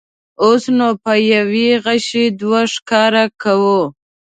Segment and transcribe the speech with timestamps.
[0.43, 3.79] اوس نو په یوه غیشي دوه ښکاره کوو.